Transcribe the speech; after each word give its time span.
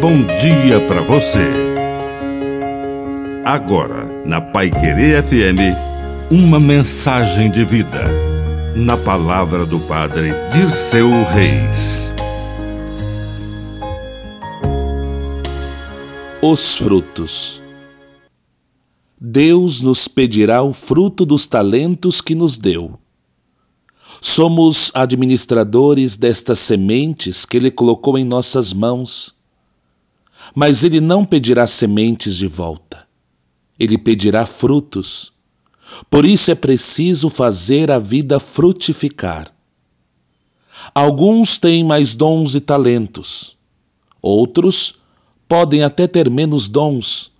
bom 0.00 0.24
dia 0.40 0.80
para 0.88 1.02
você. 1.02 1.44
Agora, 3.44 4.06
na 4.24 4.40
Pai 4.40 4.70
Querer 4.70 5.22
FM, 5.22 5.76
uma 6.30 6.58
mensagem 6.58 7.50
de 7.50 7.62
vida. 7.66 8.04
Na 8.74 8.96
palavra 8.96 9.66
do 9.66 9.78
Padre 9.80 10.30
Dirceu 10.54 11.10
Reis. 11.24 12.10
Os 16.40 16.76
frutos. 16.76 17.60
Deus 19.20 19.82
nos 19.82 20.08
pedirá 20.08 20.62
o 20.62 20.72
fruto 20.72 21.26
dos 21.26 21.46
talentos 21.46 22.22
que 22.22 22.34
nos 22.34 22.56
deu. 22.56 22.98
Somos 24.18 24.90
administradores 24.94 26.16
destas 26.16 26.58
sementes 26.58 27.44
que 27.44 27.58
Ele 27.58 27.70
colocou 27.70 28.16
em 28.16 28.24
nossas 28.24 28.72
mãos. 28.72 29.39
Mas 30.54 30.84
Ele 30.84 31.00
não 31.00 31.24
pedirá 31.24 31.66
sementes 31.66 32.36
de 32.36 32.46
volta. 32.46 33.06
Ele 33.78 33.96
pedirá 33.96 34.44
frutos. 34.46 35.32
Por 36.08 36.24
isso 36.24 36.50
é 36.50 36.54
preciso 36.54 37.28
fazer 37.28 37.90
a 37.90 37.98
vida 37.98 38.38
frutificar. 38.38 39.52
Alguns 40.94 41.58
têm 41.58 41.84
mais 41.84 42.14
dons 42.14 42.54
e 42.54 42.60
talentos. 42.60 43.56
Outros 44.22 44.98
podem 45.48 45.82
até 45.82 46.06
ter 46.06 46.30
menos 46.30 46.68
dons, 46.68 47.32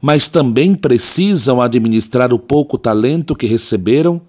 mas 0.00 0.28
também 0.28 0.74
precisam 0.74 1.60
administrar 1.60 2.32
o 2.32 2.38
pouco 2.38 2.76
talento 2.76 3.34
que 3.34 3.46
receberam 3.46 4.20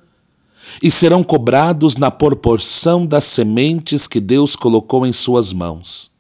e 0.81 0.91
serão 0.91 1.23
cobrados 1.23 1.95
na 1.95 2.11
proporção 2.11 3.05
das 3.05 3.25
sementes 3.25 4.07
que 4.07 4.19
Deus 4.19 4.55
colocou 4.55 5.05
em 5.05 5.13
suas 5.13 5.53
mãos. 5.53 6.11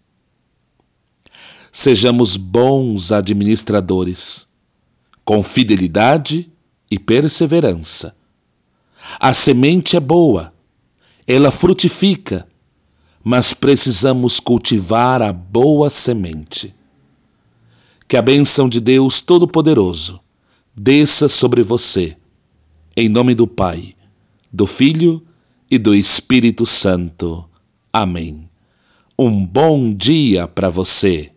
Sejamos 1.77 2.37
bons 2.37 3.11
administradores, 3.11 4.47
com 5.25 5.43
fidelidade 5.43 6.49
e 6.89 6.97
perseverança. 6.97 8.15
A 9.19 9.33
semente 9.33 9.97
é 9.97 9.99
boa, 9.99 10.53
ela 11.27 11.51
frutifica, 11.51 12.47
mas 13.21 13.53
precisamos 13.53 14.39
cultivar 14.39 15.21
a 15.21 15.33
boa 15.33 15.89
semente. 15.89 16.73
Que 18.07 18.15
a 18.15 18.21
bênção 18.21 18.69
de 18.69 18.79
Deus 18.79 19.21
Todo-Poderoso 19.21 20.21
desça 20.73 21.27
sobre 21.27 21.61
você, 21.61 22.15
em 22.95 23.09
nome 23.09 23.35
do 23.35 23.45
Pai 23.45 23.93
do 24.55 24.65
Filho 24.65 25.21
e 25.69 25.77
do 25.77 25.93
Espírito 25.93 26.65
Santo. 26.65 27.43
Amém. 27.91 28.49
Um 29.19 29.45
bom 29.45 29.89
dia 29.89 30.47
para 30.47 30.69
você. 30.69 31.29